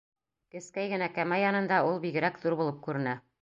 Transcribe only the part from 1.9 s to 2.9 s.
ул бигерәк ҙур булып